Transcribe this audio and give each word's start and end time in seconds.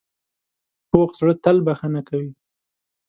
پوخ 0.89 1.09
زړه 1.19 1.33
تل 1.43 1.57
بښنه 1.65 2.01
کوي 2.09 2.31